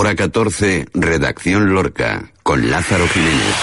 Hora 0.00 0.14
14, 0.14 0.86
Redacción 0.94 1.74
Lorca, 1.74 2.30
con 2.44 2.70
Lázaro 2.70 3.04
Jiménez. 3.08 3.56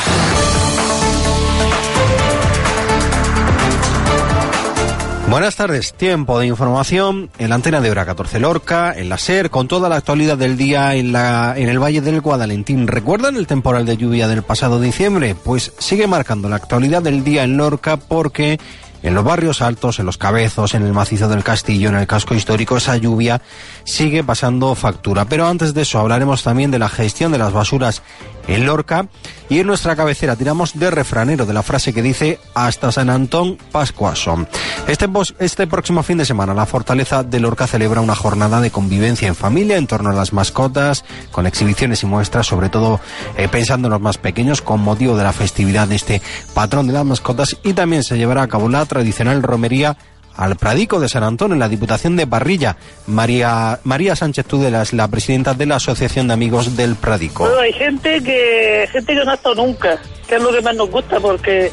Buenas 5.29 5.55
tardes, 5.55 5.93
tiempo 5.93 6.37
de 6.37 6.47
información 6.47 7.29
en 7.39 7.47
la 7.47 7.55
antena 7.55 7.79
de 7.79 7.89
Hora 7.89 8.05
14 8.05 8.41
Lorca, 8.41 8.93
en 8.93 9.07
la 9.07 9.17
SER, 9.17 9.49
con 9.49 9.69
toda 9.69 9.87
la 9.87 9.95
actualidad 9.95 10.37
del 10.37 10.57
día 10.57 10.93
en, 10.95 11.13
la, 11.13 11.53
en 11.55 11.69
el 11.69 11.81
Valle 11.81 12.01
del 12.01 12.19
Guadalentín. 12.19 12.87
¿Recuerdan 12.87 13.37
el 13.37 13.47
temporal 13.47 13.85
de 13.85 13.95
lluvia 13.95 14.27
del 14.27 14.43
pasado 14.43 14.81
diciembre? 14.81 15.37
Pues 15.41 15.71
sigue 15.79 16.05
marcando 16.05 16.49
la 16.49 16.57
actualidad 16.57 17.01
del 17.01 17.23
día 17.23 17.45
en 17.45 17.55
Lorca 17.55 17.95
porque 17.95 18.59
en 19.05 19.13
los 19.13 19.23
barrios 19.23 19.61
altos, 19.61 19.99
en 19.99 20.07
los 20.07 20.17
cabezos, 20.17 20.73
en 20.73 20.83
el 20.83 20.91
macizo 20.91 21.29
del 21.29 21.43
castillo, 21.43 21.89
en 21.89 21.95
el 21.95 22.07
casco 22.07 22.33
histórico, 22.33 22.75
esa 22.75 22.97
lluvia 22.97 23.39
sigue 23.83 24.23
pasando 24.23 24.73
factura. 24.73 25.25
Pero 25.25 25.47
antes 25.47 25.75
de 25.75 25.83
eso 25.83 25.99
hablaremos 25.99 26.41
también 26.41 26.71
de 26.71 26.79
la 26.79 26.89
gestión 26.89 27.31
de 27.31 27.37
las 27.37 27.53
basuras 27.53 28.01
en 28.47 28.65
Lorca 28.65 29.07
y 29.49 29.59
en 29.59 29.67
nuestra 29.67 29.95
cabecera 29.95 30.35
tiramos 30.35 30.77
de 30.77 30.89
refranero 30.89 31.45
de 31.45 31.53
la 31.53 31.63
frase 31.63 31.93
que 31.93 32.01
dice 32.01 32.39
hasta 32.53 32.91
San 32.91 33.09
Antón 33.09 33.57
Pascuaso. 33.71 34.47
Este, 34.87 35.07
este 35.39 35.67
próximo 35.67 36.03
fin 36.03 36.17
de 36.17 36.25
semana 36.25 36.53
la 36.53 36.65
Fortaleza 36.65 37.23
de 37.23 37.39
Lorca 37.39 37.67
celebra 37.67 38.01
una 38.01 38.15
jornada 38.15 38.61
de 38.61 38.71
convivencia 38.71 39.27
en 39.27 39.35
familia 39.35 39.77
en 39.77 39.87
torno 39.87 40.09
a 40.09 40.13
las 40.13 40.33
mascotas, 40.33 41.05
con 41.31 41.45
exhibiciones 41.45 42.03
y 42.03 42.05
muestras, 42.05 42.47
sobre 42.47 42.69
todo 42.69 42.99
eh, 43.37 43.47
pensando 43.47 43.87
en 43.87 43.93
los 43.93 44.01
más 44.01 44.17
pequeños, 44.17 44.61
con 44.61 44.81
motivo 44.81 45.15
de 45.17 45.23
la 45.23 45.33
festividad 45.33 45.87
de 45.87 45.95
este 45.95 46.21
patrón 46.53 46.87
de 46.87 46.93
las 46.93 47.05
mascotas 47.05 47.57
y 47.63 47.73
también 47.73 48.03
se 48.03 48.17
llevará 48.17 48.43
a 48.43 48.47
cabo 48.47 48.69
la 48.69 48.85
tradicional 48.85 49.43
romería 49.43 49.97
al 50.37 50.55
Pradico 50.55 50.99
de 50.99 51.09
San 51.09 51.23
Antón 51.23 51.51
en 51.53 51.59
la 51.59 51.69
Diputación 51.69 52.15
de 52.15 52.25
Barrilla. 52.25 52.77
María, 53.07 53.79
María 53.83 54.15
Sánchez 54.15 54.45
Tudelas, 54.45 54.93
la 54.93 55.07
presidenta 55.07 55.53
de 55.53 55.65
la 55.65 55.75
Asociación 55.75 56.27
de 56.27 56.33
Amigos 56.33 56.75
del 56.75 56.95
Pradico. 56.95 57.47
hay 57.59 57.73
gente 57.73 58.21
que, 58.23 58.87
gente 58.91 59.13
que 59.13 59.25
no 59.25 59.31
ha 59.31 59.35
estado 59.35 59.55
nunca, 59.55 59.99
que 60.27 60.35
es 60.35 60.41
lo 60.41 60.51
que 60.51 60.61
más 60.61 60.75
nos 60.75 60.89
gusta, 60.89 61.19
porque 61.19 61.71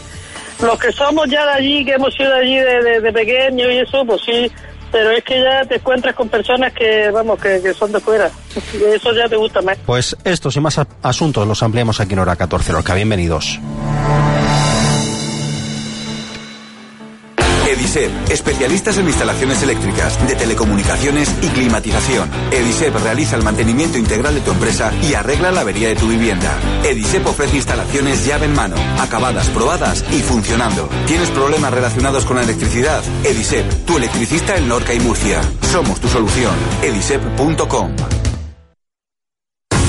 los 0.60 0.78
que 0.78 0.92
somos 0.92 1.28
ya 1.28 1.44
de 1.46 1.52
allí, 1.52 1.84
que 1.84 1.92
hemos 1.92 2.14
sido 2.14 2.30
de 2.30 2.40
allí 2.40 2.56
de, 2.56 3.00
de, 3.00 3.12
pequeños 3.12 3.68
y 3.70 3.78
eso, 3.78 4.04
pues 4.06 4.20
sí, 4.24 4.50
pero 4.90 5.10
es 5.10 5.24
que 5.24 5.42
ya 5.42 5.64
te 5.64 5.76
encuentras 5.76 6.14
con 6.14 6.28
personas 6.28 6.72
que, 6.72 7.10
vamos, 7.10 7.40
que, 7.40 7.60
que 7.62 7.72
son 7.72 7.90
de 7.92 8.00
fuera. 8.00 8.30
Y 8.74 8.94
eso 8.94 9.12
ya 9.14 9.28
te 9.28 9.36
gusta 9.36 9.62
más. 9.62 9.78
Pues 9.86 10.16
estos 10.24 10.54
y 10.56 10.60
más 10.60 10.80
asuntos 11.02 11.48
los 11.48 11.62
ampliamos 11.62 12.00
aquí 12.00 12.12
en 12.12 12.20
hora 12.20 12.36
14, 12.36 12.72
Lorca. 12.72 12.94
Bienvenidos. 12.94 13.58
Edisep, 17.92 18.30
especialistas 18.30 18.96
en 18.96 19.06
instalaciones 19.06 19.62
eléctricas, 19.62 20.26
de 20.26 20.34
telecomunicaciones 20.34 21.28
y 21.42 21.48
climatización. 21.48 22.30
Edisep 22.50 22.96
realiza 22.96 23.36
el 23.36 23.42
mantenimiento 23.42 23.98
integral 23.98 24.34
de 24.34 24.40
tu 24.40 24.50
empresa 24.50 24.90
y 25.02 25.12
arregla 25.12 25.52
la 25.52 25.60
avería 25.60 25.88
de 25.88 25.96
tu 25.96 26.08
vivienda. 26.08 26.58
Edisep 26.84 27.26
ofrece 27.26 27.56
instalaciones 27.56 28.24
llave 28.24 28.46
en 28.46 28.54
mano, 28.54 28.76
acabadas, 28.98 29.46
probadas 29.50 30.06
y 30.10 30.20
funcionando. 30.20 30.88
¿Tienes 31.06 31.28
problemas 31.30 31.74
relacionados 31.74 32.24
con 32.24 32.36
la 32.36 32.44
electricidad? 32.44 33.02
Edisep, 33.24 33.84
tu 33.84 33.98
electricista 33.98 34.56
en 34.56 34.70
Lorca 34.70 34.94
y 34.94 35.00
Murcia. 35.00 35.42
Somos 35.70 36.00
tu 36.00 36.08
solución. 36.08 36.54
edisep.com 36.80 38.21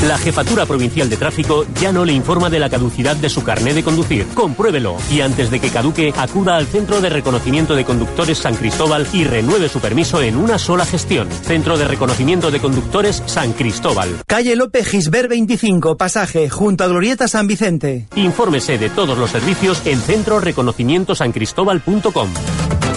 la 0.08 0.18
Jefatura 0.18 0.66
Provincial 0.66 1.10
de 1.10 1.18
Tráfico 1.18 1.66
ya 1.80 1.92
no 1.92 2.06
le 2.06 2.14
informa 2.14 2.50
de 2.50 2.60
la 2.60 2.70
caducidad 2.70 3.16
de 3.16 3.30
su 3.30 3.44
carné 3.44 3.74
de 3.74 3.84
conducir. 3.84 4.28
Compruébelo 4.34 4.98
y 5.12 5.22
antes 5.22 5.50
de 5.50 5.60
que 5.60 5.70
caduque, 5.70 6.14
acuda 6.18 6.58
al 6.58 6.68
Centro 6.68 7.02
de 7.02 7.10
Reconocimiento 7.10 7.76
de 7.76 7.86
Conductores 7.86 8.38
San 8.38 8.56
Cristóbal 8.56 9.08
y 9.14 9.24
renueve 9.24 9.70
su 9.70 9.80
permiso 9.80 10.22
en 10.22 10.38
una 10.38 10.60
sola 10.60 10.86
gestión. 10.86 11.28
Centro 11.32 11.78
de 11.78 11.88
Reconocimiento 11.88 12.52
de 12.52 12.60
Conductores 12.60 13.24
San 13.26 13.54
Cristóbal. 13.54 14.10
Calle 14.28 14.56
López 14.56 14.88
Gisbert 14.88 15.30
25, 15.30 15.98
pasaje, 15.98 16.50
junto 16.50 16.84
a 16.84 16.88
Glorieta 16.88 17.28
San 17.28 17.48
Vicente. 17.48 18.08
Infórmese 18.16 18.78
de 18.78 18.90
todos 18.90 19.18
los 19.18 19.30
servicios 19.30 19.82
en 19.86 20.00
centroreconocimientosancristóbal.com. 20.00 22.30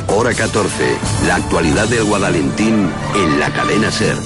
Hora 0.08 0.34
14. 0.34 0.98
La 1.26 1.36
actualidad 1.36 1.88
del 1.88 2.04
Guadalentín 2.04 2.90
en 3.14 3.40
la 3.40 3.50
cadena 3.50 3.90
Ser. 3.90 4.16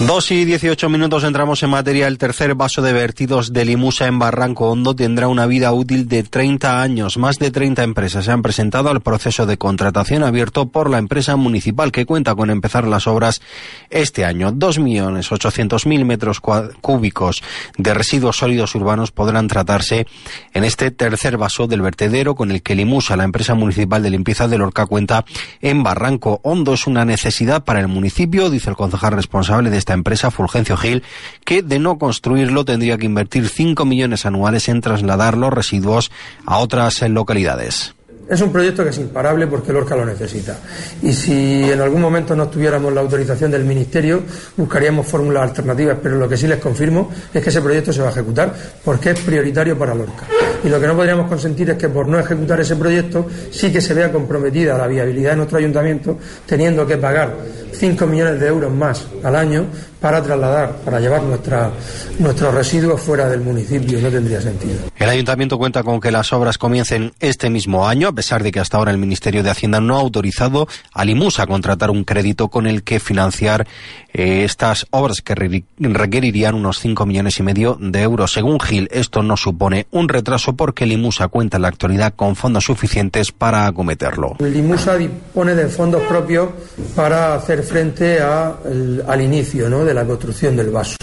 Dos 0.00 0.32
y 0.32 0.44
dieciocho 0.44 0.90
minutos 0.90 1.22
entramos 1.22 1.62
en 1.62 1.70
materia. 1.70 2.08
El 2.08 2.18
tercer 2.18 2.56
vaso 2.56 2.82
de 2.82 2.92
vertidos 2.92 3.52
de 3.52 3.64
Limusa 3.64 4.06
en 4.06 4.18
Barranco 4.18 4.68
Hondo 4.68 4.94
tendrá 4.94 5.28
una 5.28 5.46
vida 5.46 5.72
útil 5.72 6.08
de 6.08 6.24
30 6.24 6.82
años. 6.82 7.16
Más 7.16 7.38
de 7.38 7.52
30 7.52 7.84
empresas 7.84 8.24
se 8.24 8.32
han 8.32 8.42
presentado 8.42 8.90
al 8.90 9.00
proceso 9.00 9.46
de 9.46 9.56
contratación 9.56 10.24
abierto 10.24 10.66
por 10.66 10.90
la 10.90 10.98
empresa 10.98 11.36
municipal 11.36 11.92
que 11.92 12.06
cuenta 12.06 12.34
con 12.34 12.50
empezar 12.50 12.86
las 12.88 13.06
obras 13.06 13.40
este 13.88 14.24
año. 14.24 14.50
Dos 14.52 14.78
millones 14.78 15.30
ochocientos 15.30 15.86
mil 15.86 16.04
metros 16.04 16.40
cúbicos 16.40 17.42
de 17.78 17.94
residuos 17.94 18.36
sólidos 18.36 18.74
urbanos 18.74 19.12
podrán 19.12 19.46
tratarse 19.46 20.06
en 20.52 20.64
este 20.64 20.90
tercer 20.90 21.38
vaso 21.38 21.66
del 21.66 21.82
vertedero 21.82 22.34
con 22.34 22.50
el 22.50 22.62
que 22.62 22.74
Limusa, 22.74 23.16
la 23.16 23.24
empresa 23.24 23.54
municipal 23.54 24.02
de 24.02 24.10
limpieza 24.10 24.48
de 24.48 24.58
Lorca, 24.58 24.86
cuenta 24.86 25.24
en 25.62 25.82
Barranco 25.84 26.40
Hondo. 26.42 26.74
Es 26.74 26.88
una 26.88 27.04
necesidad 27.04 27.64
para 27.64 27.80
el 27.80 27.88
municipio, 27.88 28.50
dice 28.50 28.68
el 28.68 28.76
concejal 28.76 29.12
responsable 29.12 29.70
de 29.70 29.83
esta 29.84 29.92
empresa, 29.92 30.30
Fulgencio 30.30 30.78
Gil, 30.78 31.02
que 31.44 31.62
de 31.62 31.78
no 31.78 31.98
construirlo 31.98 32.64
tendría 32.64 32.96
que 32.96 33.04
invertir 33.04 33.48
5 33.48 33.84
millones 33.84 34.24
anuales 34.24 34.70
en 34.70 34.80
trasladar 34.80 35.36
los 35.36 35.52
residuos 35.52 36.10
a 36.46 36.58
otras 36.58 37.02
localidades. 37.02 37.94
Es 38.26 38.40
un 38.40 38.50
proyecto 38.50 38.82
que 38.82 38.88
es 38.88 38.96
imparable 38.96 39.46
porque 39.46 39.70
Lorca 39.70 39.94
lo 39.94 40.06
necesita. 40.06 40.56
Y 41.02 41.12
si 41.12 41.70
en 41.70 41.78
algún 41.78 42.00
momento 42.00 42.34
no 42.34 42.48
tuviéramos 42.48 42.90
la 42.94 43.02
autorización 43.02 43.50
del 43.50 43.64
Ministerio, 43.64 44.22
buscaríamos 44.56 45.06
fórmulas 45.06 45.42
alternativas. 45.42 45.98
Pero 46.02 46.16
lo 46.16 46.26
que 46.26 46.38
sí 46.38 46.46
les 46.46 46.58
confirmo 46.58 47.10
es 47.34 47.42
que 47.42 47.50
ese 47.50 47.60
proyecto 47.60 47.92
se 47.92 48.00
va 48.00 48.08
a 48.08 48.12
ejecutar 48.12 48.54
porque 48.82 49.10
es 49.10 49.20
prioritario 49.20 49.78
para 49.78 49.94
Lorca. 49.94 50.24
Y 50.64 50.70
lo 50.70 50.80
que 50.80 50.86
no 50.86 50.96
podríamos 50.96 51.28
consentir 51.28 51.68
es 51.68 51.76
que 51.76 51.90
por 51.90 52.08
no 52.08 52.18
ejecutar 52.18 52.58
ese 52.60 52.76
proyecto 52.76 53.26
sí 53.50 53.70
que 53.70 53.82
se 53.82 53.92
vea 53.92 54.10
comprometida 54.10 54.78
la 54.78 54.86
viabilidad 54.86 55.32
de 55.32 55.36
nuestro 55.36 55.58
ayuntamiento, 55.58 56.18
teniendo 56.46 56.86
que 56.86 56.96
pagar 56.96 57.34
5 57.78 58.06
millones 58.06 58.40
de 58.40 58.46
euros 58.46 58.72
más 58.72 59.06
al 59.22 59.36
año 59.36 59.66
para 60.04 60.22
trasladar, 60.22 60.76
para 60.84 61.00
llevar 61.00 61.22
nuestra, 61.22 61.70
nuestros 62.18 62.52
residuos 62.52 63.00
fuera 63.00 63.26
del 63.26 63.40
municipio. 63.40 63.98
No 64.00 64.10
tendría 64.10 64.38
sentido. 64.38 64.74
El 64.98 65.08
ayuntamiento 65.08 65.56
cuenta 65.56 65.82
con 65.82 65.98
que 65.98 66.10
las 66.10 66.30
obras 66.34 66.58
comiencen 66.58 67.14
este 67.20 67.48
mismo 67.48 67.88
año, 67.88 68.08
a 68.08 68.12
pesar 68.12 68.42
de 68.42 68.52
que 68.52 68.60
hasta 68.60 68.76
ahora 68.76 68.90
el 68.90 68.98
Ministerio 68.98 69.42
de 69.42 69.48
Hacienda 69.48 69.80
no 69.80 69.96
ha 69.96 70.00
autorizado 70.00 70.68
a 70.92 71.06
Limus 71.06 71.40
a 71.40 71.46
contratar 71.46 71.90
un 71.90 72.04
crédito 72.04 72.48
con 72.48 72.66
el 72.66 72.82
que 72.82 73.00
financiar 73.00 73.66
eh, 74.12 74.44
estas 74.44 74.86
obras 74.90 75.22
que 75.22 75.34
requerirían 75.78 76.54
unos 76.54 76.80
5 76.80 77.06
millones 77.06 77.40
y 77.40 77.42
medio 77.42 77.78
de 77.80 78.02
euros. 78.02 78.32
Según 78.32 78.60
Gil, 78.60 78.88
esto 78.92 79.22
no 79.22 79.38
supone 79.38 79.86
un 79.90 80.10
retraso 80.10 80.54
porque 80.54 80.84
Limusa 80.84 81.28
cuenta 81.28 81.56
en 81.56 81.62
la 81.62 81.68
actualidad 81.68 82.12
con 82.14 82.36
fondos 82.36 82.64
suficientes 82.64 83.32
para 83.32 83.66
acometerlo. 83.66 84.36
Limusa 84.38 84.96
dispone 84.96 85.54
de 85.54 85.68
fondos 85.68 86.02
propios 86.02 86.50
para 86.94 87.34
hacer 87.34 87.63
frente 87.64 88.20
al 88.20 89.20
inicio 89.20 89.84
de 89.84 89.94
la 89.94 90.04
construcción 90.04 90.56
del 90.56 90.70
vaso. 90.70 90.96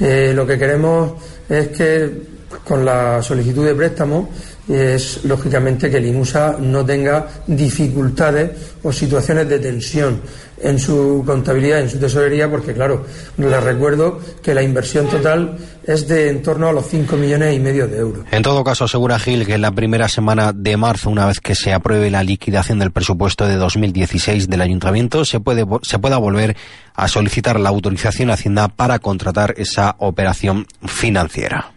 Eh, 0.00 0.32
lo 0.34 0.46
que 0.46 0.58
queremos 0.58 1.12
es 1.48 1.68
que 1.68 2.34
con 2.64 2.84
la 2.84 3.22
solicitud 3.22 3.64
de 3.64 3.74
préstamo 3.74 4.30
es 4.68 5.24
lógicamente 5.24 5.90
que 5.90 6.00
Limusa 6.00 6.56
no 6.58 6.84
tenga 6.84 7.28
dificultades 7.46 8.50
o 8.82 8.92
situaciones 8.92 9.48
de 9.48 9.58
tensión 9.58 10.20
en 10.62 10.78
su 10.78 11.22
contabilidad, 11.26 11.80
en 11.80 11.90
su 11.90 11.98
tesorería, 11.98 12.50
porque 12.50 12.72
claro, 12.72 13.04
les 13.36 13.62
recuerdo 13.62 14.20
que 14.42 14.54
la 14.54 14.62
inversión 14.62 15.06
total 15.08 15.58
es 15.86 16.08
de 16.08 16.30
en 16.30 16.42
torno 16.42 16.68
a 16.68 16.72
los 16.72 16.86
5 16.86 17.16
millones 17.16 17.54
y 17.54 17.58
medio 17.58 17.86
de 17.86 17.98
euros. 17.98 18.24
En 18.30 18.42
todo 18.42 18.64
caso, 18.64 18.84
asegura 18.84 19.18
Gil 19.18 19.44
que 19.44 19.54
en 19.54 19.60
la 19.60 19.72
primera 19.72 20.08
semana 20.08 20.52
de 20.54 20.76
marzo, 20.78 21.10
una 21.10 21.26
vez 21.26 21.40
que 21.40 21.54
se 21.54 21.74
apruebe 21.74 22.10
la 22.10 22.22
liquidación 22.22 22.78
del 22.78 22.92
presupuesto 22.92 23.46
de 23.46 23.56
2016 23.56 24.48
del 24.48 24.62
ayuntamiento, 24.62 25.24
se, 25.26 25.40
puede, 25.40 25.66
se 25.82 25.98
pueda 25.98 26.16
volver 26.16 26.56
a 26.94 27.08
solicitar 27.08 27.60
la 27.60 27.68
autorización 27.68 28.30
a 28.30 28.34
Hacienda 28.34 28.68
para 28.68 29.00
contratar 29.00 29.54
esa 29.58 29.96
operación 29.98 30.66
financiera. 30.86 31.73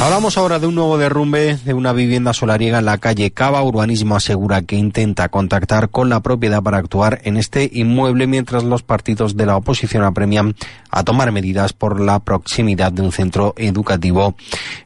Hablamos 0.00 0.38
ahora 0.38 0.58
de 0.58 0.66
un 0.66 0.76
nuevo 0.76 0.96
derrumbe 0.96 1.58
de 1.62 1.74
una 1.74 1.92
vivienda 1.92 2.32
solariega 2.32 2.78
en 2.78 2.86
la 2.86 2.96
calle 2.96 3.32
Cava. 3.32 3.62
Urbanismo 3.62 4.16
asegura 4.16 4.62
que 4.62 4.74
intenta 4.74 5.28
contactar 5.28 5.90
con 5.90 6.08
la 6.08 6.20
propiedad 6.20 6.62
para 6.62 6.78
actuar 6.78 7.20
en 7.24 7.36
este 7.36 7.68
inmueble 7.70 8.26
mientras 8.26 8.64
los 8.64 8.82
partidos 8.82 9.36
de 9.36 9.44
la 9.44 9.58
oposición 9.58 10.02
apremian 10.02 10.56
a 10.90 11.04
tomar 11.04 11.30
medidas 11.32 11.74
por 11.74 12.00
la 12.00 12.18
proximidad 12.18 12.92
de 12.92 13.02
un 13.02 13.12
centro 13.12 13.52
educativo 13.58 14.36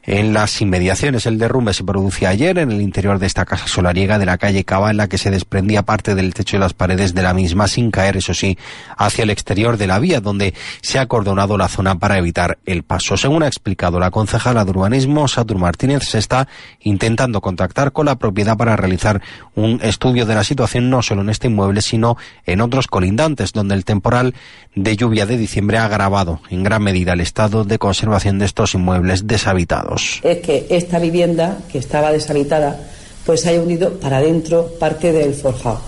en 0.03 0.33
las 0.33 0.61
inmediaciones. 0.61 1.25
El 1.25 1.39
derrumbe 1.39 1.73
se 1.73 1.85
produjo 1.85 2.27
ayer 2.27 2.57
en 2.57 2.69
el 2.69 2.81
interior 2.81 3.17
de 3.17 3.27
esta 3.27 3.45
casa 3.45 3.69
solariega 3.69 4.19
de 4.19 4.25
la 4.25 4.37
calle 4.37 4.65
Cava 4.65 4.91
en 4.91 4.97
la 4.97 5.07
que 5.07 5.17
se 5.17 5.31
desprendía 5.31 5.83
parte 5.83 6.13
del 6.13 6.33
techo 6.33 6.57
y 6.57 6.59
las 6.59 6.73
paredes 6.73 7.15
de 7.15 7.23
la 7.23 7.33
misma 7.33 7.69
sin 7.69 7.89
caer, 7.89 8.17
eso 8.17 8.33
sí, 8.33 8.57
hacia 8.97 9.23
el 9.23 9.29
exterior 9.29 9.77
de 9.77 9.87
la 9.87 9.97
vía 9.97 10.19
donde 10.19 10.53
se 10.81 10.99
ha 10.99 11.03
acordonado 11.03 11.57
la 11.57 11.69
zona 11.69 11.97
para 11.97 12.17
evitar 12.17 12.57
el 12.65 12.83
paso. 12.83 13.15
Según 13.15 13.43
ha 13.43 13.47
explicado 13.47 13.97
la 13.97 14.11
concejala 14.11 14.65
de 14.65 14.71
urbanismo, 14.71 15.04
urbanismo, 15.05 15.27
Satur 15.27 15.57
Martínez, 15.57 16.03
se 16.03 16.17
está 16.17 16.47
intentando 16.81 17.41
contactar 17.41 17.91
con 17.91 18.05
la 18.07 18.15
propiedad 18.15 18.57
para 18.57 18.75
realizar 18.75 19.21
un 19.55 19.79
estudio 19.81 20.25
de 20.25 20.35
la 20.35 20.43
situación 20.43 20.89
no 20.89 21.01
solo 21.01 21.21
en 21.21 21.29
este 21.29 21.47
inmueble, 21.47 21.81
sino 21.81 22.17
en 22.45 22.61
otros 22.61 22.87
colindantes, 22.87 23.53
donde 23.53 23.75
el 23.75 23.85
temporal 23.85 24.33
de 24.75 24.95
lluvia 24.95 25.25
de 25.25 25.37
diciembre 25.37 25.77
ha 25.77 25.85
agravado 25.85 26.41
en 26.49 26.63
gran 26.63 26.83
medida 26.83 27.13
el 27.13 27.21
estado 27.21 27.63
de 27.63 27.77
conservación 27.77 28.39
de 28.39 28.45
estos 28.45 28.73
inmuebles 28.73 29.27
deshabitados. 29.27 30.19
Es 30.23 30.39
que 30.39 30.67
esta 30.69 30.99
vivienda, 30.99 31.57
que 31.71 31.77
estaba 31.77 32.11
deshabitada, 32.11 32.79
pues 33.25 33.45
haya 33.45 33.61
unido 33.61 33.93
para 33.99 34.17
adentro 34.17 34.71
parte 34.79 35.11
del 35.11 35.33
forjado. 35.33 35.81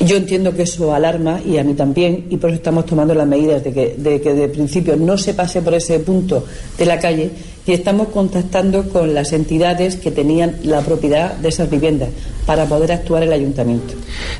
Yo 0.00 0.16
entiendo 0.16 0.52
que 0.52 0.62
eso 0.62 0.92
alarma 0.92 1.40
y 1.46 1.56
a 1.56 1.64
mí 1.64 1.74
también, 1.74 2.26
y 2.28 2.36
por 2.36 2.50
eso 2.50 2.56
estamos 2.56 2.84
tomando 2.84 3.14
las 3.14 3.28
medidas 3.28 3.62
de 3.62 3.72
que, 3.72 3.94
de 3.96 4.20
que 4.20 4.34
de 4.34 4.48
principio 4.48 4.96
no 4.96 5.16
se 5.16 5.34
pase 5.34 5.62
por 5.62 5.72
ese 5.72 6.00
punto 6.00 6.44
de 6.76 6.84
la 6.84 6.98
calle 6.98 7.30
y 7.66 7.72
estamos 7.72 8.08
contactando 8.08 8.88
con 8.90 9.14
las 9.14 9.32
entidades 9.32 9.96
que 9.96 10.10
tenían 10.10 10.56
la 10.62 10.80
propiedad 10.82 11.34
de 11.36 11.48
esas 11.48 11.70
viviendas 11.70 12.10
para 12.46 12.66
poder 12.66 12.92
actuar 12.92 13.22
el 13.22 13.32
ayuntamiento. 13.32 13.94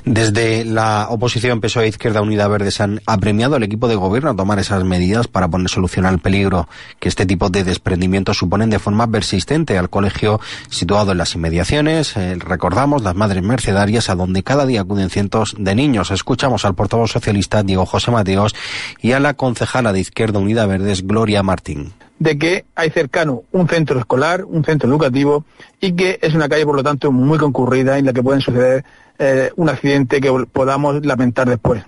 Desde 0.04 0.64
la 0.64 1.06
oposición 1.08 1.60
PSOE 1.60 1.88
Izquierda 1.88 2.20
Unida 2.20 2.46
Verde 2.48 2.70
se 2.70 2.82
han 2.82 3.00
apremiado 3.06 3.56
al 3.56 3.62
equipo 3.62 3.88
de 3.88 3.94
gobierno 3.94 4.30
a 4.30 4.36
tomar 4.36 4.58
esas 4.58 4.84
medidas 4.84 5.26
para 5.26 5.48
poner 5.48 5.70
solución 5.70 6.04
al 6.04 6.18
peligro 6.18 6.68
que 7.00 7.08
este 7.08 7.24
tipo 7.24 7.48
de 7.48 7.64
desprendimientos 7.64 8.36
suponen 8.36 8.70
de 8.70 8.78
forma 8.78 9.06
persistente 9.06 9.78
al 9.78 9.88
colegio 9.88 10.40
situado 10.68 11.12
en 11.12 11.18
las 11.18 11.34
inmediaciones. 11.34 12.16
Eh, 12.16 12.36
recordamos 12.38 13.02
las 13.02 13.14
madres 13.14 13.42
mercedarias 13.42 14.10
a 14.10 14.14
donde 14.14 14.42
cada 14.42 14.66
día 14.66 14.82
acuden 14.82 15.08
cientos 15.08 15.54
de 15.58 15.74
niños. 15.74 16.10
Escuchamos 16.10 16.64
al 16.64 16.74
portavoz 16.74 17.12
socialista 17.12 17.62
Diego 17.62 17.86
José 17.86 18.10
Mateos 18.10 18.54
y 19.00 19.12
a 19.12 19.20
la 19.20 19.34
concejala 19.34 19.92
de 19.92 20.00
Izquierda 20.00 20.38
Unida 20.38 20.66
Verdes 20.66 21.06
Gloria 21.06 21.42
Martín 21.42 21.92
de 22.18 22.38
que 22.38 22.64
hay 22.74 22.90
cercano 22.90 23.42
un 23.52 23.68
centro 23.68 23.98
escolar, 23.98 24.44
un 24.44 24.64
centro 24.64 24.88
educativo 24.88 25.44
y 25.80 25.92
que 25.92 26.18
es 26.22 26.34
una 26.34 26.48
calle, 26.48 26.64
por 26.64 26.76
lo 26.76 26.82
tanto, 26.82 27.12
muy 27.12 27.38
concurrida 27.38 27.98
en 27.98 28.06
la 28.06 28.12
que 28.12 28.22
pueden 28.22 28.40
suceder 28.40 28.84
eh, 29.18 29.50
un 29.56 29.68
accidente 29.68 30.20
que 30.20 30.30
podamos 30.52 31.04
lamentar 31.04 31.48
después. 31.48 31.84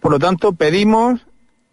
Por 0.00 0.12
lo 0.12 0.18
tanto, 0.18 0.52
pedimos 0.52 1.20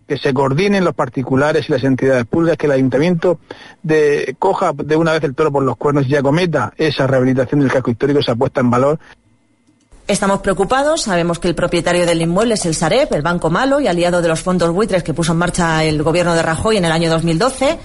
que 0.07 0.18
se 0.18 0.34
coordinen 0.34 0.84
los 0.84 0.96
particulares 0.96 1.69
y 1.69 1.72
las 1.72 1.84
entidades 1.84 2.25
públicas, 2.25 2.57
que 2.57 2.66
el 2.66 2.72
ayuntamiento 2.72 3.40
de, 3.84 4.36
coja 4.40 4.74
de 4.74 4.95
una 4.95 5.13
vez 5.13 5.24
el 5.24 5.36
toro 5.36 5.52
por 5.52 5.63
los 5.63 5.78
cuernos 5.78 6.07
y 6.07 6.16
acometa 6.16 6.74
esa 6.78 7.06
rehabilitación 7.06 7.62
del 7.62 7.72
casco 7.72 7.92
histórico, 7.92 8.19
esa 8.19 8.36
puesta 8.36 8.60
en 8.62 8.72
valor 8.72 9.00
Estamos 10.09 10.39
preocupados, 10.39 11.03
sabemos 11.03 11.38
que 11.38 11.47
el 11.47 11.53
propietario 11.53 12.03
del 12.07 12.23
inmueble 12.23 12.56
es 12.56 12.65
el 12.65 12.73
Sareb, 12.73 13.13
el 13.13 13.21
banco 13.21 13.51
malo 13.51 13.79
y 13.79 13.85
aliado 13.85 14.23
de 14.23 14.27
los 14.27 14.39
fondos 14.39 14.71
buitres 14.71 15.03
que 15.03 15.13
puso 15.13 15.33
en 15.33 15.38
marcha 15.38 15.83
el 15.83 16.01
gobierno 16.01 16.33
de 16.33 16.41
Rajoy 16.41 16.77
en 16.77 16.85
el 16.85 16.91
año 16.91 17.11
2012. 17.11 17.77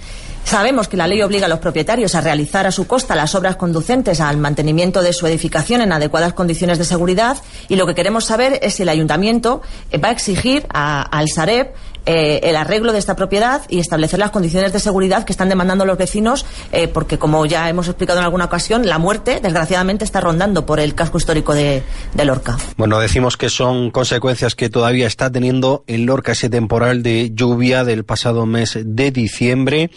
Sabemos 0.42 0.88
que 0.88 0.96
la 0.96 1.06
ley 1.06 1.20
obliga 1.20 1.44
a 1.44 1.48
los 1.50 1.58
propietarios 1.58 2.14
a 2.14 2.22
realizar 2.22 2.66
a 2.66 2.72
su 2.72 2.86
costa 2.86 3.14
las 3.14 3.34
obras 3.34 3.56
conducentes 3.56 4.22
al 4.22 4.38
mantenimiento 4.38 5.02
de 5.02 5.12
su 5.12 5.26
edificación 5.26 5.82
en 5.82 5.92
adecuadas 5.92 6.32
condiciones 6.32 6.78
de 6.78 6.84
seguridad 6.84 7.36
y 7.68 7.76
lo 7.76 7.86
que 7.86 7.94
queremos 7.94 8.24
saber 8.24 8.58
es 8.62 8.72
si 8.72 8.84
el 8.84 8.88
ayuntamiento 8.88 9.60
va 10.02 10.08
a 10.08 10.12
exigir 10.12 10.66
al 10.70 11.28
Sareb 11.28 11.74
eh, 12.06 12.40
el 12.44 12.56
arreglo 12.56 12.92
de 12.92 12.98
esta 12.98 13.16
propiedad 13.16 13.62
y 13.68 13.78
establecer 13.78 14.18
las 14.18 14.30
condiciones 14.30 14.72
de 14.72 14.80
seguridad 14.80 15.24
que 15.24 15.32
están 15.32 15.48
demandando 15.48 15.86
los 15.86 15.96
vecinos, 15.96 16.44
eh, 16.70 16.86
porque 16.88 17.18
como 17.18 17.46
ya 17.46 17.68
hemos 17.70 17.88
explicado 17.88 18.18
en 18.18 18.24
alguna 18.24 18.44
ocasión, 18.44 18.86
la 18.86 18.98
muerte, 18.98 19.40
desgraciadamente, 19.42 20.04
está 20.04 20.20
rondando 20.20 20.66
por 20.66 20.80
el 20.80 20.94
casco 20.94 21.18
histórico 21.18 21.54
de, 21.54 21.82
Lorca. 22.24 22.56
Bueno, 22.76 22.98
decimos 23.00 23.36
que 23.36 23.50
son 23.50 23.90
consecuencias 23.90 24.54
que 24.54 24.70
todavía 24.70 25.06
está 25.06 25.30
teniendo 25.30 25.84
en 25.86 26.06
Lorca 26.06 26.32
ese 26.32 26.48
temporal 26.48 27.02
de 27.02 27.32
lluvia 27.34 27.84
del 27.84 28.04
pasado 28.04 28.46
mes 28.46 28.78
de 28.82 29.10
diciembre, 29.10 29.90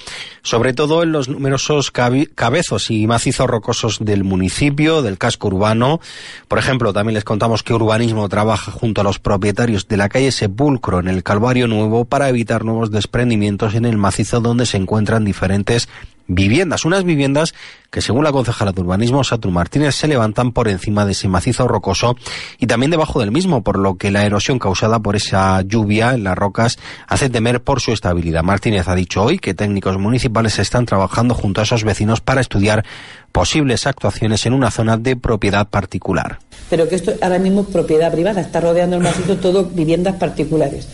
sobre 0.43 0.73
todo 0.73 1.03
en 1.03 1.13
los 1.13 1.29
numerosos 1.29 1.91
cabezos 1.91 2.91
y 2.91 3.07
macizos 3.07 3.47
rocosos 3.47 3.99
del 4.01 4.23
municipio, 4.23 5.01
del 5.01 5.17
casco 5.17 5.47
urbano. 5.47 6.01
Por 6.47 6.59
ejemplo, 6.59 6.91
también 6.91 7.15
les 7.15 7.23
contamos 7.23 7.63
que 7.63 7.73
Urbanismo 7.73 8.27
trabaja 8.27 8.71
junto 8.71 9.01
a 9.01 9.03
los 9.03 9.19
propietarios 9.19 9.87
de 9.87 9.97
la 9.97 10.09
calle 10.09 10.31
Sepulcro 10.31 10.99
en 10.99 11.07
el 11.07 11.23
Calvario 11.23 11.67
Nuevo 11.67 11.96
para 12.05 12.29
evitar 12.29 12.63
nuevos 12.63 12.91
desprendimientos 12.91 13.75
en 13.75 13.85
el 13.85 13.97
macizo 13.97 14.39
donde 14.41 14.65
se 14.65 14.77
encuentran 14.77 15.25
diferentes 15.25 15.87
viviendas. 16.27 16.85
Unas 16.85 17.03
viviendas 17.03 17.53
que, 17.89 18.01
según 18.01 18.23
la 18.23 18.31
concejala 18.31 18.73
de 18.73 18.81
urbanismo, 18.81 19.23
Satur 19.23 19.51
Martínez, 19.51 19.95
se 19.95 20.07
levantan 20.07 20.51
por 20.51 20.67
encima 20.67 21.05
de 21.05 21.13
ese 21.13 21.27
macizo 21.27 21.67
rocoso 21.67 22.15
y 22.59 22.67
también 22.67 22.91
debajo 22.91 23.19
del 23.19 23.31
mismo, 23.31 23.63
por 23.63 23.79
lo 23.79 23.95
que 23.95 24.11
la 24.11 24.25
erosión 24.25 24.59
causada 24.59 24.99
por 24.99 25.15
esa 25.15 25.61
lluvia 25.61 26.13
en 26.13 26.23
las 26.23 26.37
rocas 26.37 26.77
hace 27.07 27.29
temer 27.29 27.61
por 27.61 27.79
su 27.79 27.93
estabilidad. 27.93 28.43
Martínez 28.43 28.87
ha 28.87 28.95
dicho 28.95 29.23
hoy 29.23 29.39
que 29.39 29.53
técnicos 29.53 29.97
municipales 29.97 30.59
están 30.59 30.85
trabajando 30.85 31.33
junto 31.33 31.61
a 31.61 31.63
esos 31.63 31.83
vecinos 31.83 32.21
para 32.21 32.41
estudiar 32.41 32.85
posibles 33.31 33.87
actuaciones 33.87 34.45
en 34.45 34.53
una 34.53 34.71
zona 34.71 34.97
de 34.97 35.15
propiedad 35.15 35.67
particular. 35.67 36.39
Pero 36.69 36.89
que 36.89 36.95
esto 36.95 37.13
ahora 37.21 37.39
mismo 37.39 37.61
es 37.61 37.67
propiedad 37.67 38.11
privada, 38.11 38.41
está 38.41 38.59
rodeando 38.59 38.97
el 38.97 39.03
macizo 39.03 39.37
todo 39.37 39.63
viviendas 39.65 40.15
particulares 40.15 40.87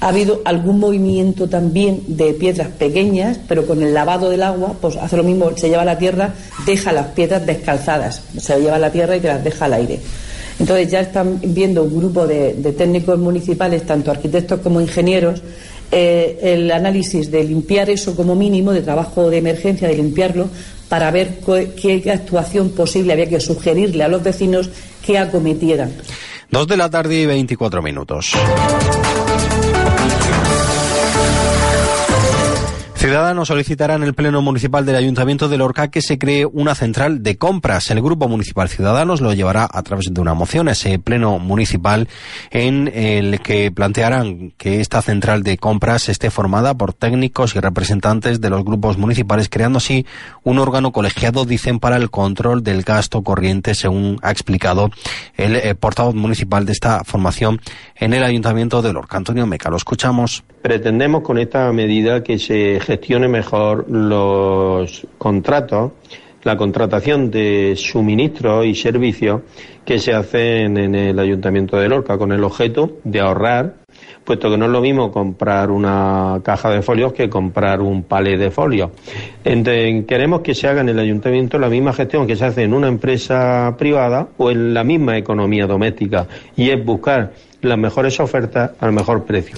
ha 0.00 0.08
habido 0.08 0.40
algún 0.44 0.80
movimiento 0.80 1.48
también 1.48 2.02
de 2.06 2.32
piedras 2.32 2.68
pequeñas, 2.68 3.38
pero 3.46 3.66
con 3.66 3.82
el 3.82 3.92
lavado 3.92 4.30
del 4.30 4.42
agua, 4.42 4.74
pues 4.80 4.96
hace 4.96 5.16
lo 5.16 5.22
mismo, 5.22 5.50
se 5.56 5.68
lleva 5.68 5.84
la 5.84 5.98
tierra, 5.98 6.34
deja 6.64 6.90
las 6.92 7.08
piedras 7.08 7.44
descalzadas, 7.44 8.22
se 8.38 8.58
lleva 8.58 8.78
la 8.78 8.90
tierra 8.90 9.16
y 9.16 9.20
te 9.20 9.28
las 9.28 9.44
deja 9.44 9.66
al 9.66 9.74
aire. 9.74 10.00
Entonces 10.58 10.90
ya 10.90 11.00
están 11.00 11.38
viendo 11.42 11.84
un 11.84 11.98
grupo 11.98 12.26
de, 12.26 12.52
técnicos 12.76 13.18
municipales, 13.18 13.84
tanto 13.84 14.10
arquitectos 14.10 14.60
como 14.60 14.80
ingenieros, 14.80 15.42
eh, 15.92 16.38
el 16.42 16.70
análisis 16.70 17.30
de 17.30 17.44
limpiar 17.44 17.90
eso 17.90 18.16
como 18.16 18.34
mínimo, 18.34 18.72
de 18.72 18.82
trabajo 18.82 19.28
de 19.28 19.38
emergencia, 19.38 19.88
de 19.88 19.96
limpiarlo, 19.96 20.48
para 20.88 21.10
ver 21.10 21.40
qué 21.80 22.10
actuación 22.10 22.70
posible 22.70 23.12
había 23.12 23.28
que 23.28 23.40
sugerirle 23.40 24.02
a 24.02 24.08
los 24.08 24.22
vecinos 24.22 24.70
que 25.04 25.18
acometieran. 25.18 25.92
Dos 26.50 26.66
de 26.66 26.76
la 26.76 26.90
tarde 26.90 27.20
y 27.20 27.26
24 27.26 27.80
minutos. 27.80 28.32
Ciudadanos 33.00 33.48
solicitarán 33.48 34.02
el 34.02 34.12
Pleno 34.12 34.42
Municipal 34.42 34.84
del 34.84 34.94
Ayuntamiento 34.94 35.48
de 35.48 35.56
Lorca 35.56 35.88
que 35.88 36.02
se 36.02 36.18
cree 36.18 36.44
una 36.44 36.74
central 36.74 37.22
de 37.22 37.38
compras. 37.38 37.90
El 37.90 38.02
Grupo 38.02 38.28
Municipal 38.28 38.68
Ciudadanos 38.68 39.22
lo 39.22 39.32
llevará 39.32 39.66
a 39.72 39.82
través 39.82 40.12
de 40.12 40.20
una 40.20 40.34
moción 40.34 40.68
a 40.68 40.72
ese 40.72 40.98
Pleno 40.98 41.38
Municipal 41.38 42.08
en 42.50 42.92
el 42.94 43.40
que 43.40 43.72
plantearán 43.72 44.52
que 44.58 44.82
esta 44.82 45.00
central 45.00 45.42
de 45.44 45.56
compras 45.56 46.10
esté 46.10 46.30
formada 46.30 46.74
por 46.74 46.92
técnicos 46.92 47.56
y 47.56 47.60
representantes 47.60 48.42
de 48.42 48.50
los 48.50 48.66
grupos 48.66 48.98
municipales, 48.98 49.48
creando 49.48 49.78
así 49.78 50.04
un 50.42 50.58
órgano 50.58 50.92
colegiado, 50.92 51.46
dicen, 51.46 51.78
para 51.78 51.96
el 51.96 52.10
control 52.10 52.62
del 52.62 52.82
gasto 52.82 53.22
corriente, 53.22 53.74
según 53.74 54.18
ha 54.20 54.30
explicado 54.30 54.90
el 55.38 55.56
eh, 55.56 55.74
portavoz 55.74 56.14
municipal 56.14 56.66
de 56.66 56.72
esta 56.72 57.02
formación 57.04 57.62
en 57.96 58.12
el 58.12 58.24
Ayuntamiento 58.24 58.82
de 58.82 58.92
Lorca. 58.92 59.16
Antonio 59.16 59.46
Meca, 59.46 59.70
lo 59.70 59.78
escuchamos. 59.78 60.44
Pretendemos 60.62 61.22
con 61.22 61.38
esta 61.38 61.72
medida 61.72 62.22
que 62.22 62.38
se 62.38 62.80
gestione 62.80 63.28
mejor 63.28 63.90
los 63.90 65.06
contratos, 65.16 65.92
la 66.42 66.58
contratación 66.58 67.30
de 67.30 67.74
suministros 67.76 68.66
y 68.66 68.74
servicios 68.74 69.40
que 69.86 69.98
se 69.98 70.12
hacen 70.12 70.76
en 70.76 70.94
el 70.94 71.18
Ayuntamiento 71.18 71.78
de 71.78 71.88
Lorca 71.88 72.18
con 72.18 72.32
el 72.32 72.44
objeto 72.44 72.98
de 73.04 73.20
ahorrar, 73.20 73.76
puesto 74.22 74.50
que 74.50 74.58
no 74.58 74.66
es 74.66 74.70
lo 74.70 74.82
mismo 74.82 75.10
comprar 75.10 75.70
una 75.70 76.40
caja 76.44 76.70
de 76.70 76.82
folios 76.82 77.14
que 77.14 77.30
comprar 77.30 77.80
un 77.80 78.02
palé 78.02 78.36
de 78.36 78.50
folios. 78.50 78.90
queremos 79.42 80.42
que 80.42 80.54
se 80.54 80.68
haga 80.68 80.82
en 80.82 80.90
el 80.90 80.98
Ayuntamiento 80.98 81.58
la 81.58 81.70
misma 81.70 81.94
gestión 81.94 82.26
que 82.26 82.36
se 82.36 82.44
hace 82.44 82.64
en 82.64 82.74
una 82.74 82.88
empresa 82.88 83.74
privada 83.78 84.28
o 84.36 84.50
en 84.50 84.74
la 84.74 84.84
misma 84.84 85.16
economía 85.16 85.66
doméstica 85.66 86.26
y 86.54 86.68
es 86.68 86.84
buscar 86.84 87.32
las 87.62 87.78
mejores 87.78 88.20
ofertas 88.20 88.72
al 88.80 88.92
mejor 88.92 89.24
precio. 89.24 89.56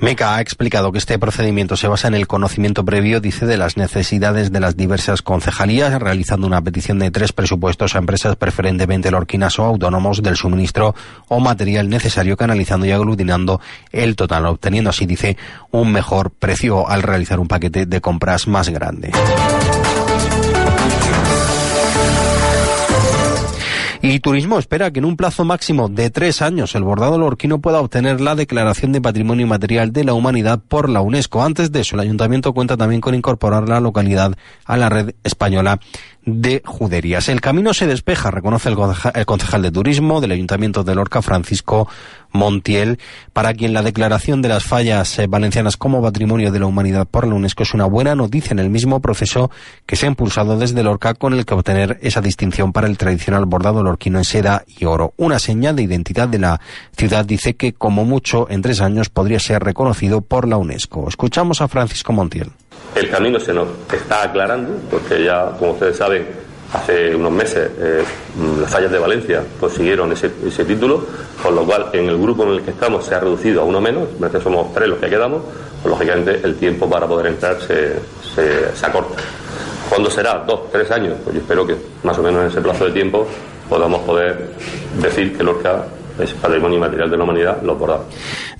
MECA 0.00 0.36
ha 0.36 0.40
explicado 0.40 0.92
que 0.92 0.98
este 0.98 1.18
procedimiento 1.18 1.76
se 1.76 1.88
basa 1.88 2.08
en 2.08 2.14
el 2.14 2.26
conocimiento 2.26 2.84
previo, 2.84 3.20
dice, 3.20 3.46
de 3.46 3.56
las 3.56 3.76
necesidades 3.76 4.52
de 4.52 4.60
las 4.60 4.76
diversas 4.76 5.22
concejalías, 5.22 6.00
realizando 6.00 6.46
una 6.46 6.62
petición 6.62 6.98
de 6.98 7.10
tres 7.10 7.32
presupuestos 7.32 7.94
a 7.94 7.98
empresas 7.98 8.36
preferentemente 8.36 9.10
lorquinas 9.10 9.58
o 9.58 9.64
autónomos 9.64 10.22
del 10.22 10.36
suministro 10.36 10.94
o 11.28 11.40
material 11.40 11.88
necesario, 11.88 12.36
canalizando 12.36 12.86
y 12.86 12.90
aglutinando 12.90 13.60
el 13.92 14.16
total, 14.16 14.46
obteniendo 14.46 14.90
así, 14.90 15.06
dice, 15.06 15.36
un 15.70 15.92
mejor 15.92 16.30
precio 16.30 16.88
al 16.88 17.02
realizar 17.02 17.38
un 17.38 17.48
paquete 17.48 17.86
de 17.86 18.00
compras 18.00 18.46
más 18.46 18.68
grande. 18.68 19.10
Y 24.06 24.20
Turismo 24.20 24.58
espera 24.58 24.90
que 24.90 24.98
en 24.98 25.06
un 25.06 25.16
plazo 25.16 25.46
máximo 25.46 25.88
de 25.88 26.10
tres 26.10 26.42
años 26.42 26.74
el 26.74 26.82
bordado 26.82 27.16
lorquino 27.16 27.62
pueda 27.62 27.80
obtener 27.80 28.20
la 28.20 28.34
declaración 28.34 28.92
de 28.92 29.00
patrimonio 29.00 29.46
material 29.46 29.94
de 29.94 30.04
la 30.04 30.12
humanidad 30.12 30.60
por 30.60 30.90
la 30.90 31.00
UNESCO. 31.00 31.42
Antes 31.42 31.72
de 31.72 31.80
eso, 31.80 31.96
el 31.96 32.00
ayuntamiento 32.00 32.52
cuenta 32.52 32.76
también 32.76 33.00
con 33.00 33.14
incorporar 33.14 33.66
la 33.66 33.80
localidad 33.80 34.34
a 34.66 34.76
la 34.76 34.90
red 34.90 35.14
española 35.24 35.80
de 36.26 36.62
juderías. 36.64 37.28
El 37.28 37.40
camino 37.40 37.74
se 37.74 37.86
despeja, 37.86 38.30
reconoce 38.30 38.68
el 38.68 39.26
concejal 39.26 39.62
de 39.62 39.70
turismo 39.70 40.20
del 40.20 40.32
Ayuntamiento 40.32 40.84
de 40.84 40.94
Lorca, 40.94 41.22
Francisco 41.22 41.88
Montiel, 42.32 42.98
para 43.32 43.54
quien 43.54 43.72
la 43.72 43.82
declaración 43.82 44.42
de 44.42 44.48
las 44.48 44.64
fallas 44.64 45.18
eh, 45.18 45.26
valencianas 45.26 45.76
como 45.76 46.02
Patrimonio 46.02 46.50
de 46.50 46.58
la 46.58 46.66
Humanidad 46.66 47.06
por 47.06 47.26
la 47.26 47.34
UNESCO 47.34 47.62
es 47.62 47.74
una 47.74 47.84
buena 47.84 48.14
noticia 48.14 48.52
en 48.52 48.58
el 48.58 48.70
mismo 48.70 49.00
proceso 49.00 49.50
que 49.86 49.96
se 49.96 50.06
ha 50.06 50.08
impulsado 50.08 50.58
desde 50.58 50.82
Lorca 50.82 51.14
con 51.14 51.32
el 51.32 51.46
que 51.46 51.54
obtener 51.54 51.98
esa 52.02 52.20
distinción 52.20 52.72
para 52.72 52.88
el 52.88 52.98
tradicional 52.98 53.46
bordado 53.46 53.82
lorquino 53.82 54.18
en 54.18 54.24
seda 54.24 54.64
y 54.66 54.84
oro. 54.84 55.14
Una 55.16 55.38
señal 55.38 55.76
de 55.76 55.84
identidad 55.84 56.28
de 56.28 56.40
la 56.40 56.60
ciudad 56.96 57.24
dice 57.24 57.54
que 57.54 57.72
como 57.72 58.04
mucho 58.04 58.50
en 58.50 58.62
tres 58.62 58.80
años 58.80 59.10
podría 59.10 59.38
ser 59.38 59.62
reconocido 59.62 60.20
por 60.20 60.48
la 60.48 60.56
UNESCO. 60.56 61.08
Escuchamos 61.08 61.60
a 61.60 61.68
Francisco 61.68 62.12
Montiel. 62.12 62.50
El 62.94 63.10
camino 63.10 63.40
se 63.40 63.52
nos 63.52 63.68
está 63.92 64.24
aclarando 64.24 64.72
porque 64.90 65.24
ya, 65.24 65.50
como 65.58 65.72
ustedes 65.72 65.96
saben, 65.96 66.44
Hace 66.74 67.14
unos 67.14 67.30
meses 67.30 67.70
eh, 67.78 68.02
las 68.60 68.68
fallas 68.68 68.90
de 68.90 68.98
Valencia 68.98 69.44
consiguieron 69.60 70.10
ese, 70.10 70.28
título, 70.28 71.06
con 71.40 71.54
lo 71.54 71.64
cual 71.64 71.90
en 71.92 72.08
el 72.08 72.18
grupo 72.18 72.42
en 72.42 72.48
el 72.50 72.62
que 72.62 72.72
estamos 72.72 73.06
se 73.06 73.14
ha 73.14 73.20
reducido 73.20 73.60
a 73.60 73.64
uno 73.64 73.80
menos, 73.80 74.08
somos 74.42 74.74
tres 74.74 74.88
los 74.88 74.98
que 74.98 75.08
quedamos, 75.08 75.42
pues 75.80 75.92
lógicamente 75.92 76.40
el 76.42 76.56
tiempo 76.56 76.90
para 76.90 77.06
poder 77.06 77.28
entrar 77.28 77.60
se, 77.60 77.94
se, 78.34 78.84
acorta. 78.84 79.22
¿Cuándo 79.88 80.10
será? 80.10 80.42
¿Dos? 80.44 80.68
¿Tres 80.72 80.90
años? 80.90 81.14
Pues 81.22 81.36
yo 81.36 81.42
espero 81.42 81.64
que 81.64 81.76
más 82.02 82.18
o 82.18 82.22
menos 82.24 82.42
en 82.42 82.48
ese 82.48 82.60
plazo 82.60 82.86
de 82.86 82.90
tiempo 82.90 83.24
podamos 83.68 84.00
poder 84.00 84.50
decir 85.00 85.36
que 85.36 85.44
Lorca 85.44 85.84
es 86.18 86.32
patrimonio 86.34 86.76
inmaterial 86.76 87.10
de 87.10 87.16
la 87.16 87.24
humanidad, 87.24 87.62
los 87.62 87.78
bordados. 87.78 88.06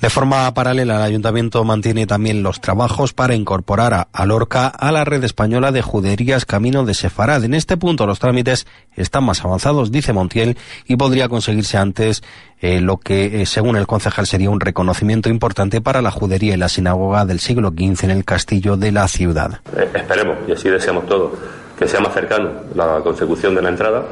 De 0.01 0.11
forma 0.11 0.53
paralela, 0.55 0.97
el 0.97 1.03
ayuntamiento 1.03 1.65
mantiene 1.65 2.07
también 2.07 2.43
los 2.43 2.61
trabajos 2.61 3.13
para 3.13 3.35
incorporar 3.35 4.09
a, 4.13 4.27
Lorca 4.27 4.67
a 4.67 4.93
la 4.93 5.05
red 5.05 5.23
española 5.25 5.73
de 5.73 5.83
juderías 5.83 6.45
Camino 6.45 6.85
de 6.85 6.95
Sefarad. 6.95 7.45
En 7.45 7.55
este 7.55 7.77
punto 7.77 8.07
los 8.07 8.19
trámites 8.19 8.67
están 8.97 9.25
más 9.25 9.45
avanzados, 9.45 9.93
dice 9.93 10.13
Montiel, 10.13 10.57
y 10.87 10.97
podría 10.97 11.29
conseguirse 11.29 11.77
antes 11.77 12.23
eh, 12.61 12.81
lo 12.81 12.99
que, 12.99 13.43
eh, 13.43 13.47
según 13.47 13.77
el 13.77 13.87
concejal, 13.87 14.27
sería 14.27 14.51
un 14.51 14.61
reconocimiento 14.61 15.29
importante 15.29 15.81
para 15.81 16.03
la 16.03 16.11
judería 16.11 16.55
y 16.55 16.59
la 16.59 16.69
sinagoga 16.69 17.25
del 17.25 17.41
siglo 17.41 17.69
XV 17.69 18.05
en 18.05 18.11
el 18.11 18.25
castillo 18.25 18.77
de 18.77 18.93
la 18.93 19.07
ciudad. 19.09 19.61
Eh, 19.77 19.89
esperemos, 19.95 20.39
y 20.49 20.53
así 20.53 20.69
deseamos 20.69 21.07
todos, 21.07 21.33
que 21.79 21.87
sea 21.87 22.01
más 22.01 22.15
cercano 22.15 22.51
la 22.75 23.01
consecución 23.03 23.55
de 23.55 23.63
la 23.63 23.69
entrada 23.69 24.05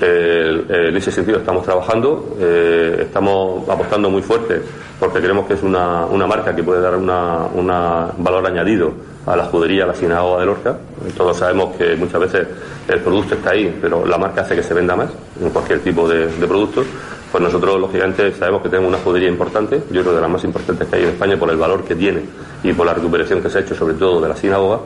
en 0.00 0.96
ese 0.96 1.10
sentido 1.10 1.38
estamos 1.38 1.64
trabajando, 1.64 2.36
eh, 2.38 3.02
estamos 3.02 3.68
apostando 3.68 4.08
muy 4.10 4.22
fuerte 4.22 4.60
porque 4.98 5.20
creemos 5.20 5.46
que 5.46 5.54
es 5.54 5.62
una, 5.62 6.04
una 6.06 6.26
marca 6.26 6.54
que 6.54 6.62
puede 6.62 6.80
dar 6.80 6.94
un 6.96 7.06
valor 7.06 8.46
añadido 8.46 8.92
a 9.26 9.36
la 9.36 9.44
judería, 9.44 9.84
a 9.84 9.86
la 9.88 9.94
sinagoga 9.94 10.40
de 10.40 10.46
Lorca. 10.46 10.76
Todos 11.16 11.36
sabemos 11.36 11.76
que 11.76 11.96
muchas 11.96 12.20
veces 12.20 12.46
el 12.88 13.00
producto 13.00 13.34
está 13.34 13.50
ahí, 13.50 13.78
pero 13.80 14.04
la 14.04 14.18
marca 14.18 14.42
hace 14.42 14.56
que 14.56 14.62
se 14.62 14.74
venda 14.74 14.96
más 14.96 15.08
en 15.40 15.50
cualquier 15.50 15.80
tipo 15.80 16.08
de, 16.08 16.26
de 16.26 16.46
producto. 16.46 16.82
Pues 17.30 17.42
nosotros, 17.44 17.80
lógicamente, 17.80 18.32
sabemos 18.32 18.60
que 18.60 18.68
tenemos 18.68 18.88
una 18.88 18.98
judería 18.98 19.28
importante, 19.28 19.82
yo 19.90 20.02
creo 20.02 20.14
de 20.14 20.20
las 20.20 20.30
más 20.30 20.42
importantes 20.42 20.88
que 20.88 20.96
hay 20.96 21.02
en 21.04 21.10
España 21.10 21.36
por 21.38 21.48
el 21.48 21.56
valor 21.56 21.84
que 21.84 21.94
tiene 21.94 22.22
y 22.64 22.72
por 22.72 22.84
la 22.84 22.92
recuperación 22.92 23.40
que 23.40 23.48
se 23.48 23.58
ha 23.58 23.60
hecho, 23.60 23.74
sobre 23.74 23.94
todo 23.94 24.20
de 24.20 24.28
la 24.28 24.36
sinagoga, 24.36 24.80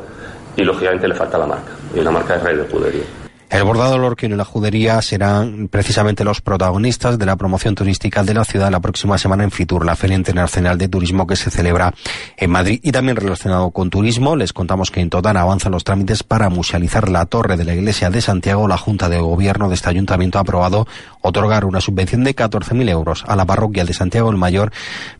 y 0.55 0.63
lógicamente 0.63 1.09
le 1.09 1.15
falta 1.15 1.39
la 1.39 1.47
marca, 1.47 1.73
y 1.95 2.01
la 2.01 2.11
marca 2.11 2.37
es 2.37 2.43
Rey 2.43 2.57
de 2.57 2.65
Judería. 2.65 3.24
El 3.55 3.63
bordado 3.63 3.99
lorquino 3.99 4.35
y 4.35 4.39
la 4.39 4.45
judería 4.45 5.01
serán 5.01 5.69
precisamente 5.69 6.25
los 6.25 6.41
protagonistas 6.41 7.21
de 7.21 7.25
la 7.25 7.37
promoción 7.37 7.77
turística 7.77 8.25
de 8.25 8.35
la 8.35 8.45
ciudad 8.45 8.69
la 8.69 8.81
próxima 8.81 9.17
semana 9.17 9.45
en 9.45 9.53
Fitur, 9.53 9.87
la 9.87 9.95
Feria 9.95 10.17
Internacional 10.17 10.77
de 10.77 10.89
Turismo 10.89 11.25
que 11.25 11.37
se 11.37 11.53
celebra 11.53 11.95
en 12.37 12.51
Madrid. 12.51 12.81
Y 12.83 12.91
también 12.91 13.17
relacionado 13.17 13.71
con 13.71 13.91
turismo, 13.91 14.35
les 14.35 14.53
contamos 14.53 14.91
que 14.91 14.99
en 14.99 15.09
Totana 15.09 15.43
avanzan 15.43 15.71
los 15.71 15.85
trámites 15.85 16.25
para 16.25 16.49
musealizar 16.49 17.09
la 17.09 17.27
torre 17.27 17.57
de 17.57 17.65
la 17.65 17.75
Iglesia 17.75 18.11
de 18.11 18.23
Santiago. 18.23 18.67
La 18.67 18.77
Junta 18.77 19.09
de 19.09 19.21
Gobierno 19.21 19.69
de 19.69 19.77
este 19.77 19.89
ayuntamiento 19.89 20.39
ha 20.39 20.41
aprobado 20.41 20.89
otorgar 21.21 21.65
una 21.65 21.81
subvención 21.81 22.25
de 22.25 22.35
14.000 22.35 22.91
euros 22.91 23.25
a 23.29 23.37
la 23.37 23.45
parroquia 23.45 23.85
de 23.85 23.95
Santiago 23.95 24.31
el 24.31 24.37
Mayor 24.37 24.73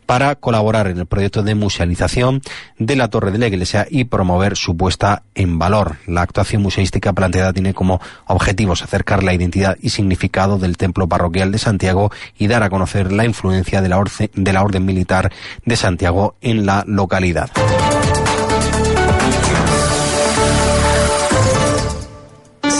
para 0.05 0.35
colaborar 0.35 0.87
en 0.87 0.97
el 0.97 1.05
proyecto 1.05 1.43
de 1.43 1.55
musealización 1.55 2.41
de 2.77 2.95
la 2.95 3.09
torre 3.09 3.31
de 3.31 3.37
la 3.37 3.47
iglesia 3.47 3.87
y 3.89 4.05
promover 4.05 4.55
su 4.57 4.77
puesta 4.77 5.23
en 5.33 5.59
valor. 5.59 5.97
La 6.07 6.21
actuación 6.21 6.61
museística 6.61 7.13
planteada 7.13 7.53
tiene 7.53 7.73
como 7.73 7.99
objetivos 8.27 8.83
acercar 8.83 9.23
la 9.23 9.33
identidad 9.33 9.77
y 9.81 9.89
significado 9.89 10.57
del 10.57 10.77
templo 10.77 11.07
parroquial 11.07 11.51
de 11.51 11.57
Santiago 11.57 12.11
y 12.37 12.47
dar 12.47 12.63
a 12.63 12.69
conocer 12.69 13.11
la 13.11 13.25
influencia 13.25 13.81
de 13.81 13.89
la, 13.89 14.03
de 14.33 14.53
la 14.53 14.63
orden 14.63 14.85
militar 14.85 15.31
de 15.65 15.75
Santiago 15.75 16.35
en 16.41 16.65
la 16.65 16.83
localidad. 16.87 17.49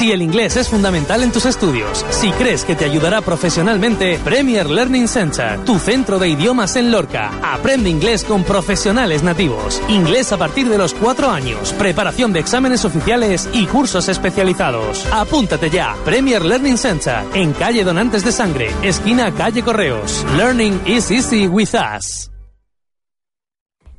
Si 0.05 0.11
el 0.11 0.21
inglés 0.21 0.55
es 0.55 0.69
fundamental 0.69 1.23
en 1.23 1.31
tus 1.31 1.47
estudios, 1.47 2.05
si 2.11 2.29
crees 2.33 2.63
que 2.63 2.75
te 2.75 2.85
ayudará 2.85 3.21
profesionalmente, 3.21 4.19
Premier 4.23 4.69
Learning 4.69 5.07
Center, 5.07 5.57
tu 5.65 5.79
centro 5.79 6.19
de 6.19 6.29
idiomas 6.29 6.75
en 6.75 6.91
Lorca. 6.91 7.31
Aprende 7.41 7.89
inglés 7.89 8.23
con 8.23 8.43
profesionales 8.43 9.23
nativos. 9.23 9.81
Inglés 9.87 10.31
a 10.31 10.37
partir 10.37 10.69
de 10.69 10.77
los 10.77 10.93
cuatro 10.93 11.31
años, 11.31 11.73
preparación 11.73 12.33
de 12.33 12.39
exámenes 12.41 12.85
oficiales 12.85 13.49
y 13.51 13.65
cursos 13.65 14.07
especializados. 14.07 15.07
Apúntate 15.11 15.71
ya. 15.71 15.95
Premier 16.05 16.45
Learning 16.45 16.77
Center, 16.77 17.23
en 17.33 17.53
calle 17.53 17.83
Donantes 17.83 18.23
de 18.23 18.31
Sangre, 18.31 18.71
esquina 18.83 19.33
calle 19.33 19.63
Correos. 19.63 20.23
Learning 20.37 20.79
is 20.85 21.09
easy 21.09 21.47
with 21.47 21.73
us. 21.73 22.29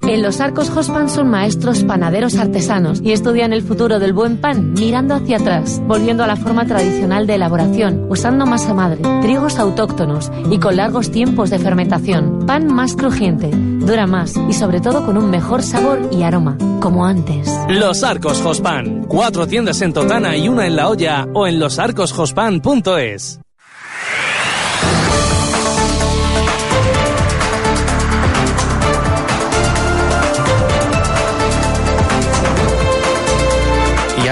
En 0.09 0.23
los 0.23 0.41
Arcos 0.41 0.71
Hospan 0.71 1.11
son 1.11 1.29
maestros 1.29 1.83
panaderos 1.83 2.37
artesanos 2.37 3.01
y 3.03 3.11
estudian 3.11 3.53
el 3.53 3.63
futuro 3.63 3.99
del 3.99 4.13
buen 4.13 4.37
pan 4.37 4.73
mirando 4.73 5.15
hacia 5.15 5.39
atrás, 5.39 5.83
volviendo 5.85 6.23
a 6.23 6.29
la 6.29 6.37
forma 6.37 6.65
tradicional 6.65 7.27
de 7.27 7.35
elaboración, 7.35 8.07
usando 8.09 8.47
masa 8.47 8.73
madre, 8.73 9.01
trigos 9.21 9.59
autóctonos 9.59 10.31
y 10.49 10.59
con 10.59 10.77
largos 10.77 11.11
tiempos 11.11 11.51
de 11.51 11.59
fermentación. 11.59 12.47
Pan 12.47 12.73
más 12.73 12.95
crujiente, 12.95 13.51
dura 13.51 14.07
más 14.07 14.35
y 14.49 14.53
sobre 14.53 14.81
todo 14.81 15.05
con 15.05 15.19
un 15.19 15.29
mejor 15.29 15.65
sabor 15.65 16.09
y 16.13 16.23
aroma, 16.23 16.57
como 16.81 17.05
antes. 17.05 17.53
Los 17.69 18.05
Arcos 18.05 18.41
Hospan, 18.45 19.07
cuatro 19.09 19.49
tiendas 19.49 19.83
en 19.83 19.93
Totana 19.93 20.37
y 20.37 20.49
una 20.49 20.67
en 20.67 20.77
La 20.77 20.89
Olla 20.89 21.27
o 21.35 21.49
en 21.49 21.59
losarcoshospan.es. 21.59 23.41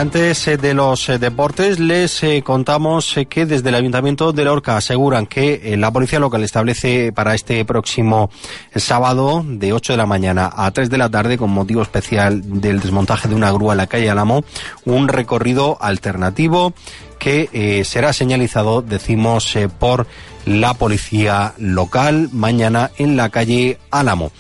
antes 0.05 0.49
eh, 0.49 0.59
de 0.59 0.75
los 0.75 1.09
eh, 1.09 1.19
deportes, 1.19 1.81
les 1.81 2.23
eh, 2.23 2.43
contamos 2.45 3.17
que 3.27 3.47
desde 3.47 3.71
el 3.71 3.75
Ayuntamiento 3.75 4.35
de 4.35 4.45
Lorca 4.45 4.77
aseguran 4.77 5.27
que 5.27 5.75
la 5.79 5.91
Policía 5.91 6.19
Local 6.19 6.45
establece 6.45 7.11
para 7.11 7.35
este 7.35 7.65
próximo 7.65 8.29
sábado 8.77 9.43
de 9.47 9.73
8 9.73 9.95
de 9.95 9.97
la 9.97 10.05
mañana 10.05 10.53
a 10.55 10.71
3 10.71 10.91
de 10.91 10.99
la 10.99 11.09
tarde, 11.09 11.39
con 11.39 11.49
motivo 11.49 11.81
especial 11.81 12.61
del 12.61 12.81
desmontaje 12.81 13.29
de 13.29 13.35
una 13.35 13.51
grúa 13.51 13.73
en 13.73 13.79
la 13.79 13.87
calle 13.87 14.11
Alamo, 14.11 14.45
un 14.85 15.09
recorrido 15.09 15.79
alternativo 15.81 16.75
que 17.19 17.83
será 17.87 18.13
señalizado, 18.13 18.83
decimos, 18.83 19.57
por 19.79 20.07
la 20.45 20.75
policía 20.75 21.55
local 21.59 22.29
mañana 22.33 22.91
en 22.99 23.17
la 23.17 23.29
calle 23.31 23.79
Álamo. 23.91 24.33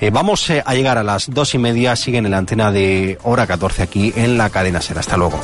Eh, 0.00 0.10
vamos 0.10 0.48
eh, 0.50 0.62
a 0.64 0.74
llegar 0.74 0.98
a 0.98 1.04
las 1.04 1.30
dos 1.30 1.54
y 1.54 1.58
media, 1.58 1.94
siguen 1.96 2.24
en 2.24 2.32
la 2.32 2.38
antena 2.38 2.72
de 2.72 3.18
hora 3.22 3.46
14 3.46 3.82
aquí 3.82 4.12
en 4.16 4.38
la 4.38 4.50
cadena 4.50 4.80
Ser. 4.80 4.98
Hasta 4.98 5.16
luego. 5.16 5.40